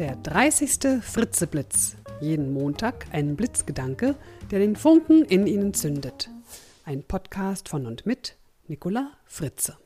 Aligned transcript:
Der 0.00 0.16
30. 0.16 1.02
Fritzeblitz. 1.02 1.94
Jeden 2.22 2.54
Montag 2.54 3.04
ein 3.12 3.36
Blitzgedanke, 3.36 4.14
der 4.50 4.58
den 4.58 4.74
Funken 4.74 5.26
in 5.26 5.46
Ihnen 5.46 5.74
zündet. 5.74 6.30
Ein 6.86 7.02
Podcast 7.02 7.68
von 7.68 7.84
und 7.84 8.06
mit 8.06 8.38
Nicola 8.66 9.10
Fritze. 9.26 9.76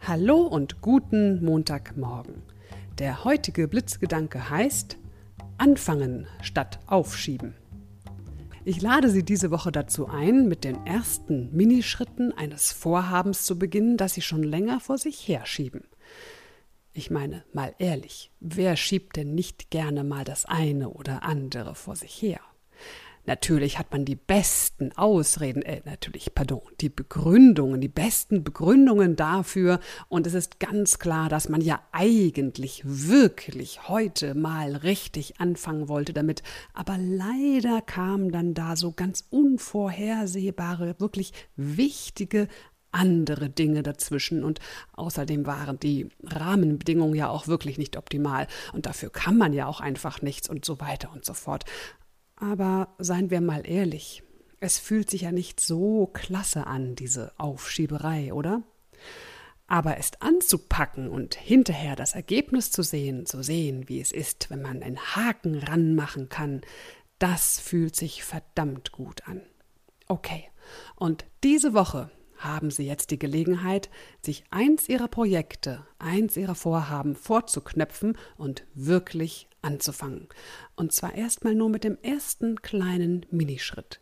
Hallo 0.00 0.40
und 0.40 0.80
guten 0.80 1.44
Montagmorgen. 1.44 2.40
Der 2.98 3.22
heutige 3.22 3.68
Blitzgedanke 3.68 4.48
heißt 4.48 4.96
Anfangen 5.58 6.26
statt 6.40 6.78
Aufschieben. 6.86 7.52
Ich 8.64 8.80
lade 8.80 9.10
Sie 9.10 9.24
diese 9.24 9.50
Woche 9.50 9.72
dazu 9.72 10.08
ein, 10.08 10.48
mit 10.48 10.64
den 10.64 10.86
ersten 10.86 11.54
Minischritten 11.54 12.32
eines 12.32 12.72
Vorhabens 12.72 13.44
zu 13.44 13.58
beginnen, 13.58 13.98
das 13.98 14.14
Sie 14.14 14.22
schon 14.22 14.42
länger 14.42 14.80
vor 14.80 14.96
sich 14.96 15.28
herschieben. 15.28 15.82
Ich 16.94 17.10
meine, 17.10 17.42
mal 17.54 17.74
ehrlich, 17.78 18.30
wer 18.40 18.76
schiebt 18.76 19.16
denn 19.16 19.34
nicht 19.34 19.70
gerne 19.70 20.04
mal 20.04 20.24
das 20.24 20.44
eine 20.44 20.90
oder 20.90 21.22
andere 21.22 21.74
vor 21.74 21.96
sich 21.96 22.20
her? 22.20 22.40
Natürlich 23.24 23.78
hat 23.78 23.92
man 23.92 24.04
die 24.04 24.16
besten 24.16 24.90
Ausreden, 24.96 25.62
äh, 25.62 25.80
natürlich, 25.84 26.34
pardon, 26.34 26.60
die 26.80 26.88
Begründungen, 26.88 27.80
die 27.80 27.88
besten 27.88 28.42
Begründungen 28.42 29.14
dafür. 29.14 29.78
Und 30.08 30.26
es 30.26 30.34
ist 30.34 30.58
ganz 30.58 30.98
klar, 30.98 31.28
dass 31.28 31.48
man 31.48 31.60
ja 31.60 31.80
eigentlich 31.92 32.82
wirklich 32.84 33.88
heute 33.88 34.34
mal 34.34 34.74
richtig 34.74 35.40
anfangen 35.40 35.88
wollte 35.88 36.12
damit. 36.12 36.42
Aber 36.74 36.98
leider 36.98 37.80
kamen 37.80 38.32
dann 38.32 38.54
da 38.54 38.74
so 38.74 38.90
ganz 38.90 39.24
unvorhersehbare, 39.30 40.96
wirklich 40.98 41.32
wichtige 41.54 42.48
andere 42.92 43.50
Dinge 43.50 43.82
dazwischen 43.82 44.44
und 44.44 44.60
außerdem 44.92 45.46
waren 45.46 45.80
die 45.80 46.08
Rahmenbedingungen 46.22 47.14
ja 47.14 47.28
auch 47.28 47.48
wirklich 47.48 47.78
nicht 47.78 47.96
optimal 47.96 48.46
und 48.72 48.86
dafür 48.86 49.10
kann 49.10 49.36
man 49.36 49.52
ja 49.52 49.66
auch 49.66 49.80
einfach 49.80 50.22
nichts 50.22 50.48
und 50.48 50.64
so 50.64 50.80
weiter 50.80 51.10
und 51.12 51.24
so 51.24 51.34
fort. 51.34 51.64
Aber 52.36 52.94
seien 52.98 53.30
wir 53.30 53.40
mal 53.40 53.66
ehrlich, 53.66 54.22
es 54.60 54.78
fühlt 54.78 55.10
sich 55.10 55.22
ja 55.22 55.32
nicht 55.32 55.60
so 55.60 56.06
klasse 56.12 56.66
an, 56.66 56.94
diese 56.94 57.32
Aufschieberei, 57.38 58.32
oder? 58.32 58.62
Aber 59.66 59.96
es 59.96 60.10
anzupacken 60.20 61.08
und 61.08 61.34
hinterher 61.34 61.96
das 61.96 62.14
Ergebnis 62.14 62.70
zu 62.70 62.82
sehen, 62.82 63.26
zu 63.26 63.42
sehen, 63.42 63.88
wie 63.88 64.00
es 64.00 64.12
ist, 64.12 64.50
wenn 64.50 64.62
man 64.62 64.82
einen 64.82 64.98
Haken 64.98 65.58
ranmachen 65.58 66.28
kann, 66.28 66.60
das 67.18 67.58
fühlt 67.58 67.96
sich 67.96 68.22
verdammt 68.24 68.92
gut 68.92 69.26
an. 69.26 69.40
Okay, 70.08 70.50
und 70.96 71.24
diese 71.42 71.74
Woche 71.74 72.10
haben 72.44 72.70
Sie 72.70 72.86
jetzt 72.86 73.10
die 73.10 73.18
Gelegenheit, 73.18 73.90
sich 74.20 74.44
eins 74.50 74.88
Ihrer 74.88 75.08
Projekte, 75.08 75.86
eins 75.98 76.36
Ihrer 76.36 76.54
Vorhaben 76.54 77.14
vorzuknöpfen 77.14 78.16
und 78.36 78.64
wirklich 78.74 79.48
anzufangen. 79.62 80.28
Und 80.76 80.92
zwar 80.92 81.14
erstmal 81.14 81.54
nur 81.54 81.68
mit 81.68 81.84
dem 81.84 81.98
ersten 82.02 82.60
kleinen 82.62 83.26
Minischritt. 83.30 84.00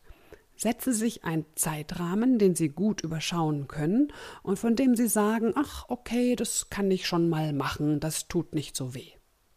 Setzen 0.56 0.92
Sie 0.92 0.98
sich 0.98 1.24
einen 1.24 1.46
Zeitrahmen, 1.54 2.38
den 2.38 2.54
Sie 2.54 2.68
gut 2.68 3.00
überschauen 3.00 3.66
können 3.66 4.12
und 4.42 4.58
von 4.58 4.76
dem 4.76 4.94
Sie 4.94 5.08
sagen, 5.08 5.52
ach 5.54 5.86
okay, 5.88 6.36
das 6.36 6.68
kann 6.68 6.90
ich 6.90 7.06
schon 7.06 7.30
mal 7.30 7.52
machen, 7.52 7.98
das 7.98 8.28
tut 8.28 8.54
nicht 8.54 8.76
so 8.76 8.94
weh. 8.94 9.12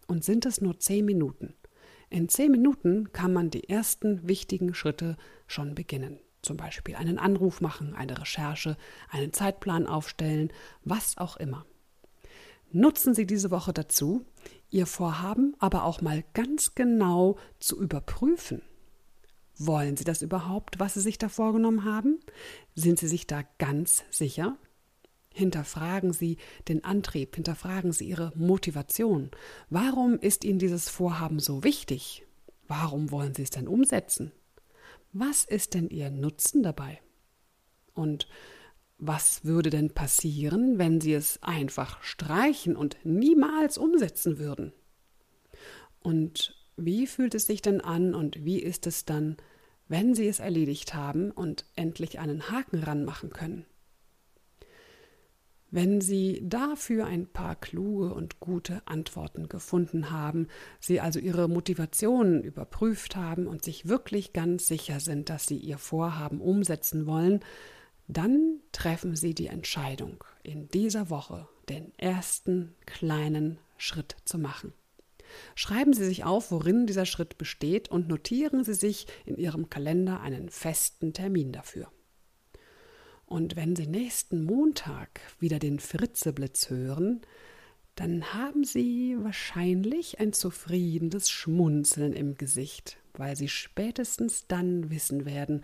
Und 0.07 0.23
sind 0.23 0.45
es 0.45 0.61
nur 0.61 0.79
zehn 0.79 1.03
Minuten. 1.03 1.55
In 2.09 2.29
zehn 2.29 2.51
Minuten 2.51 3.11
kann 3.11 3.33
man 3.33 3.49
die 3.49 3.67
ersten 3.67 4.27
wichtigen 4.27 4.73
Schritte 4.73 5.17
schon 5.47 5.75
beginnen. 5.75 6.19
Zum 6.43 6.57
Beispiel 6.57 6.95
einen 6.95 7.17
Anruf 7.17 7.61
machen, 7.61 7.95
eine 7.95 8.19
Recherche, 8.19 8.77
einen 9.09 9.31
Zeitplan 9.31 9.87
aufstellen, 9.87 10.51
was 10.83 11.17
auch 11.17 11.37
immer. 11.37 11.65
Nutzen 12.71 13.15
Sie 13.15 13.25
diese 13.25 13.49
Woche 13.49 13.71
dazu, 13.71 14.25
Ihr 14.69 14.85
Vorhaben 14.85 15.55
aber 15.59 15.85
auch 15.85 16.01
mal 16.01 16.23
ganz 16.33 16.75
genau 16.75 17.37
zu 17.59 17.79
überprüfen. 17.79 18.61
Wollen 19.57 19.95
Sie 19.95 20.03
das 20.03 20.21
überhaupt, 20.21 20.79
was 20.79 20.95
Sie 20.95 21.01
sich 21.01 21.17
da 21.17 21.29
vorgenommen 21.29 21.85
haben? 21.85 22.19
Sind 22.75 22.99
Sie 22.99 23.07
sich 23.07 23.25
da 23.25 23.43
ganz 23.57 24.03
sicher? 24.09 24.57
Hinterfragen 25.31 26.11
Sie 26.11 26.37
den 26.67 26.83
Antrieb, 26.83 27.35
hinterfragen 27.35 27.93
Sie 27.93 28.09
Ihre 28.09 28.33
Motivation. 28.35 29.31
Warum 29.69 30.19
ist 30.19 30.43
Ihnen 30.43 30.59
dieses 30.59 30.89
Vorhaben 30.89 31.39
so 31.39 31.63
wichtig? 31.63 32.25
Warum 32.67 33.11
wollen 33.11 33.33
Sie 33.33 33.43
es 33.43 33.49
denn 33.49 33.67
umsetzen? 33.67 34.33
Was 35.13 35.45
ist 35.45 35.75
denn 35.75 35.89
Ihr 35.89 36.09
Nutzen 36.09 36.63
dabei? 36.63 36.99
Und 37.93 38.27
was 38.97 39.45
würde 39.45 39.69
denn 39.69 39.93
passieren, 39.93 40.79
wenn 40.79 41.01
Sie 41.01 41.13
es 41.13 41.41
einfach 41.43 42.01
streichen 42.01 42.75
und 42.75 42.97
niemals 43.03 43.77
umsetzen 43.77 44.39
würden? 44.39 44.73
Und 45.99 46.55
wie 46.77 47.05
fühlt 47.05 47.35
es 47.35 47.45
sich 47.45 47.61
denn 47.61 47.79
an 47.79 48.15
und 48.15 48.43
wie 48.43 48.59
ist 48.59 48.87
es 48.87 49.05
dann, 49.05 49.37
wenn 49.87 50.15
Sie 50.15 50.27
es 50.27 50.39
erledigt 50.39 50.95
haben 50.95 51.29
und 51.29 51.65
endlich 51.75 52.17
einen 52.17 52.49
Haken 52.49 52.81
ranmachen 52.81 53.29
können? 53.29 53.67
Wenn 55.75 56.01
Sie 56.01 56.39
dafür 56.43 57.07
ein 57.07 57.25
paar 57.25 57.55
kluge 57.55 58.13
und 58.13 58.39
gute 58.39 58.83
Antworten 58.85 59.49
gefunden 59.49 60.11
haben, 60.11 60.47
Sie 60.79 60.99
also 60.99 61.17
Ihre 61.17 61.47
Motivationen 61.47 62.43
überprüft 62.43 63.15
haben 63.15 63.47
und 63.47 63.63
sich 63.63 63.87
wirklich 63.87 64.33
ganz 64.33 64.67
sicher 64.67 64.99
sind, 64.99 65.31
dass 65.31 65.47
Sie 65.47 65.57
Ihr 65.57 65.79
Vorhaben 65.79 66.41
umsetzen 66.41 67.07
wollen, 67.07 67.39
dann 68.07 68.59
treffen 68.71 69.15
Sie 69.15 69.33
die 69.33 69.47
Entscheidung, 69.47 70.23
in 70.43 70.67
dieser 70.67 71.09
Woche 71.09 71.47
den 71.69 71.91
ersten 71.97 72.75
kleinen 72.85 73.57
Schritt 73.77 74.15
zu 74.25 74.37
machen. 74.37 74.73
Schreiben 75.55 75.93
Sie 75.93 76.05
sich 76.05 76.23
auf, 76.23 76.51
worin 76.51 76.85
dieser 76.85 77.07
Schritt 77.07 77.39
besteht 77.39 77.89
und 77.89 78.07
notieren 78.07 78.63
Sie 78.63 78.75
sich 78.75 79.07
in 79.25 79.37
Ihrem 79.37 79.71
Kalender 79.71 80.21
einen 80.21 80.49
festen 80.49 81.13
Termin 81.13 81.51
dafür. 81.51 81.87
Und 83.33 83.55
wenn 83.55 83.75
Sie 83.75 83.87
nächsten 83.87 84.43
Montag 84.43 85.19
wieder 85.39 85.57
den 85.57 85.79
Fritzeblitz 85.79 86.69
hören, 86.69 87.21
dann 87.95 88.31
haben 88.35 88.63
Sie 88.63 89.17
wahrscheinlich 89.19 90.19
ein 90.19 90.33
zufriedenes 90.33 91.31
Schmunzeln 91.31 92.13
im 92.13 92.35
Gesicht, 92.35 92.97
weil 93.13 93.35
Sie 93.35 93.47
spätestens 93.47 94.45
dann 94.45 94.91
wissen 94.91 95.25
werden, 95.25 95.63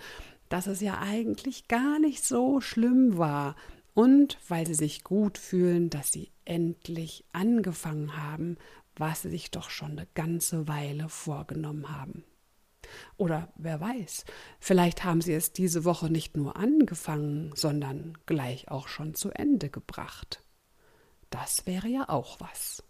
dass 0.49 0.65
es 0.65 0.81
ja 0.81 0.97
eigentlich 0.97 1.67
gar 1.67 1.99
nicht 1.99 2.23
so 2.23 2.59
schlimm 2.59 3.19
war 3.19 3.55
und 3.93 4.39
weil 4.47 4.65
sie 4.65 4.73
sich 4.73 5.03
gut 5.03 5.37
fühlen, 5.37 5.91
dass 5.91 6.11
sie 6.11 6.31
endlich 6.45 7.23
angefangen 7.33 8.17
haben, 8.17 8.57
was 8.95 9.21
sie 9.21 9.29
sich 9.29 9.51
doch 9.51 9.69
schon 9.69 9.91
eine 9.91 10.07
ganze 10.15 10.67
Weile 10.67 11.07
vorgenommen 11.07 11.95
haben. 11.95 12.23
Oder 13.19 13.51
wer 13.57 13.81
weiß, 13.81 14.23
vielleicht 14.61 15.03
haben 15.03 15.19
sie 15.19 15.33
es 15.33 15.51
diese 15.51 15.83
Woche 15.83 16.09
nicht 16.09 16.37
nur 16.37 16.55
angefangen, 16.55 17.51
sondern 17.53 18.17
gleich 18.25 18.71
auch 18.71 18.87
schon 18.87 19.13
zu 19.13 19.29
Ende 19.31 19.69
gebracht. 19.69 20.41
Das 21.29 21.67
wäre 21.67 21.89
ja 21.89 22.07
auch 22.07 22.39
was. 22.39 22.81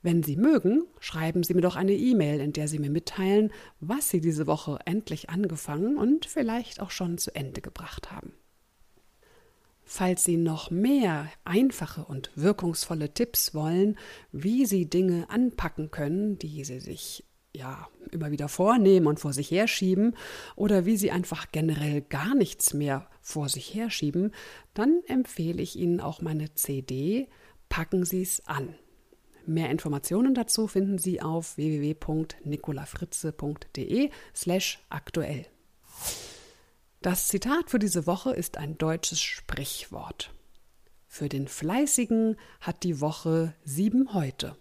Wenn 0.00 0.22
Sie 0.22 0.36
mögen, 0.36 0.84
schreiben 1.00 1.42
Sie 1.42 1.52
mir 1.52 1.60
doch 1.60 1.76
eine 1.76 1.92
E-Mail, 1.92 2.40
in 2.40 2.54
der 2.54 2.66
Sie 2.66 2.78
mir 2.78 2.88
mitteilen, 2.90 3.52
was 3.78 4.08
Sie 4.08 4.22
diese 4.22 4.46
Woche 4.46 4.78
endlich 4.86 5.28
angefangen 5.28 5.98
und 5.98 6.24
vielleicht 6.24 6.80
auch 6.80 6.90
schon 6.90 7.18
zu 7.18 7.34
Ende 7.34 7.60
gebracht 7.60 8.10
haben. 8.10 8.32
Falls 9.84 10.24
Sie 10.24 10.38
noch 10.38 10.70
mehr 10.70 11.28
einfache 11.44 12.06
und 12.06 12.30
wirkungsvolle 12.36 13.12
Tipps 13.12 13.52
wollen, 13.52 13.98
wie 14.32 14.64
Sie 14.64 14.88
Dinge 14.88 15.28
anpacken 15.28 15.90
können, 15.90 16.38
die 16.38 16.64
Sie 16.64 16.80
sich 16.80 17.24
ja 17.54 17.88
immer 18.16 18.32
wieder 18.32 18.48
vornehmen 18.48 19.06
und 19.06 19.20
vor 19.20 19.32
sich 19.32 19.50
herschieben, 19.50 20.16
oder 20.56 20.84
wie 20.84 20.96
Sie 20.96 21.10
einfach 21.10 21.46
generell 21.52 22.02
gar 22.02 22.34
nichts 22.34 22.74
mehr 22.74 23.08
vor 23.22 23.48
sich 23.48 23.74
herschieben, 23.74 24.32
dann 24.74 25.00
empfehle 25.06 25.62
ich 25.62 25.76
Ihnen 25.76 26.00
auch 26.00 26.20
meine 26.20 26.52
CD 26.54 27.28
Packen 27.68 28.04
Sie 28.04 28.22
es 28.22 28.44
an. 28.46 28.74
Mehr 29.44 29.70
Informationen 29.70 30.34
dazu 30.34 30.66
finden 30.66 30.98
Sie 30.98 31.22
auf 31.22 31.56
www.nicolafritze.de 31.56 34.10
slash 34.34 34.80
aktuell. 34.88 35.46
Das 37.00 37.28
Zitat 37.28 37.70
für 37.70 37.78
diese 37.78 38.08
Woche 38.08 38.32
ist 38.32 38.56
ein 38.56 38.76
deutsches 38.78 39.20
Sprichwort. 39.20 40.34
Für 41.06 41.28
den 41.28 41.46
Fleißigen 41.46 42.36
hat 42.60 42.82
die 42.82 43.00
Woche 43.00 43.54
sieben 43.64 44.12
heute, 44.12 44.56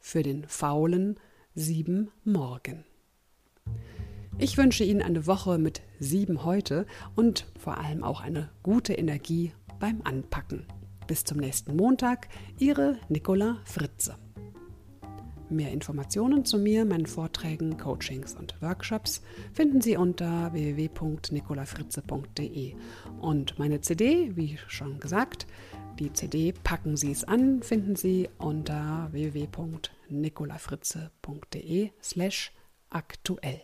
für 0.00 0.24
den 0.24 0.48
Faulen 0.48 1.20
sieben 1.54 2.10
morgen. 2.24 2.84
Ich 4.38 4.56
wünsche 4.58 4.84
Ihnen 4.84 5.00
eine 5.00 5.28
Woche 5.28 5.58
mit 5.58 5.80
sieben 6.00 6.44
heute 6.44 6.86
und 7.14 7.46
vor 7.58 7.78
allem 7.78 8.02
auch 8.02 8.20
eine 8.20 8.50
gute 8.62 8.92
Energie 8.92 9.52
beim 9.78 10.02
Anpacken. 10.02 10.66
Bis 11.06 11.22
zum 11.24 11.38
nächsten 11.38 11.76
Montag, 11.76 12.28
Ihre 12.58 12.98
Nicola 13.08 13.60
Fritze. 13.64 14.16
Mehr 15.50 15.70
Informationen 15.70 16.44
zu 16.44 16.58
mir, 16.58 16.84
meinen 16.84 17.06
Vorträgen, 17.06 17.76
Coachings 17.76 18.34
und 18.34 18.60
Workshops 18.60 19.22
finden 19.52 19.80
Sie 19.80 19.96
unter 19.96 20.52
www.nicolafritze.de. 20.52 22.74
Und 23.20 23.56
meine 23.58 23.82
CD, 23.82 24.34
wie 24.36 24.58
schon 24.66 24.98
gesagt, 24.98 25.46
Die 26.00 26.12
CD 26.12 26.52
Packen 26.52 26.96
Sie 26.96 27.12
es 27.12 27.22
an 27.22 27.62
finden 27.62 27.94
Sie 27.94 28.28
unter 28.38 29.10
www.nicolafritze.de 29.12 31.90
slash 32.02 32.52
aktuell. 32.90 33.62